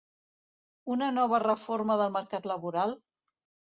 Una 0.95 1.11
nova 1.19 1.43
reforma 1.45 2.01
del 2.05 2.19
mercat 2.19 2.53
laboral? 2.57 3.01